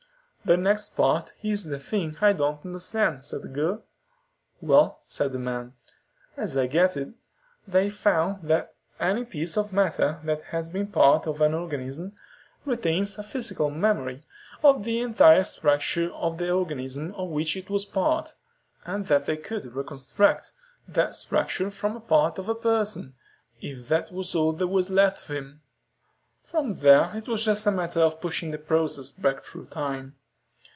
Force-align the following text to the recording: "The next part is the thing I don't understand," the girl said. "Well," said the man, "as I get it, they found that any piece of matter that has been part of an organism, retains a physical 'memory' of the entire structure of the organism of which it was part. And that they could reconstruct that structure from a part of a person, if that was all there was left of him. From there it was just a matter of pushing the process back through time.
"The 0.43 0.57
next 0.57 0.97
part 0.97 1.33
is 1.43 1.65
the 1.65 1.77
thing 1.79 2.17
I 2.19 2.33
don't 2.33 2.65
understand," 2.65 3.21
the 3.21 3.47
girl 3.47 3.75
said. 4.59 4.67
"Well," 4.67 5.03
said 5.07 5.33
the 5.33 5.39
man, 5.39 5.73
"as 6.35 6.57
I 6.57 6.65
get 6.65 6.97
it, 6.97 7.09
they 7.67 7.91
found 7.91 8.49
that 8.49 8.73
any 8.99 9.23
piece 9.23 9.55
of 9.55 9.71
matter 9.71 10.19
that 10.23 10.41
has 10.45 10.71
been 10.71 10.87
part 10.87 11.27
of 11.27 11.41
an 11.41 11.53
organism, 11.53 12.15
retains 12.65 13.19
a 13.19 13.23
physical 13.23 13.69
'memory' 13.69 14.23
of 14.63 14.83
the 14.83 14.99
entire 15.01 15.43
structure 15.43 16.09
of 16.11 16.39
the 16.39 16.49
organism 16.51 17.13
of 17.13 17.29
which 17.29 17.55
it 17.55 17.69
was 17.69 17.85
part. 17.85 18.33
And 18.83 19.05
that 19.07 19.27
they 19.27 19.37
could 19.37 19.65
reconstruct 19.65 20.53
that 20.87 21.13
structure 21.13 21.69
from 21.69 21.95
a 21.95 21.99
part 22.01 22.39
of 22.39 22.49
a 22.49 22.55
person, 22.55 23.13
if 23.61 23.87
that 23.89 24.11
was 24.11 24.33
all 24.33 24.53
there 24.53 24.65
was 24.65 24.89
left 24.89 25.19
of 25.29 25.35
him. 25.37 25.61
From 26.41 26.71
there 26.71 27.15
it 27.15 27.27
was 27.27 27.45
just 27.45 27.67
a 27.67 27.71
matter 27.71 27.99
of 27.99 28.19
pushing 28.19 28.49
the 28.49 28.57
process 28.57 29.11
back 29.11 29.43
through 29.43 29.67
time. 29.67 30.15